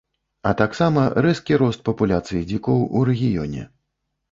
[0.51, 3.71] А таксама рэзкі рост папуляцыі дзікоў у рэгіёне.